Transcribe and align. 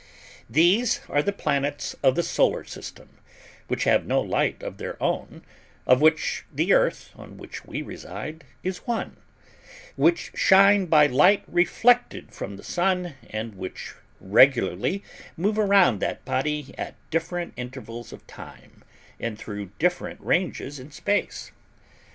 These 0.49 1.01
are 1.09 1.21
the 1.21 1.31
planets 1.31 1.95
of 2.01 2.15
the 2.15 2.23
SOLAR 2.23 2.63
SYSTEM, 2.63 3.19
which 3.67 3.83
have 3.83 4.03
no 4.03 4.19
light 4.19 4.63
of 4.63 4.77
their 4.79 4.97
own 4.99 5.43
of 5.85 6.01
which 6.01 6.43
the 6.51 6.73
Earth, 6.73 7.11
on 7.15 7.37
which 7.37 7.65
we 7.65 7.83
reside, 7.83 8.43
is 8.63 8.87
one 8.87 9.17
which 9.95 10.31
shine 10.33 10.87
by 10.87 11.05
light 11.05 11.43
reflected 11.45 12.33
from 12.33 12.55
the 12.57 12.63
Sun 12.63 13.13
and 13.29 13.53
which 13.53 13.93
regularly 14.19 15.03
move 15.37 15.59
around 15.59 15.99
that 15.99 16.25
body 16.25 16.73
at 16.79 16.95
different 17.11 17.53
intervals 17.55 18.11
of 18.11 18.25
time 18.25 18.83
and 19.19 19.37
through 19.37 19.69
different 19.77 20.19
ranges 20.21 20.79
in 20.79 20.89
space. 20.89 21.51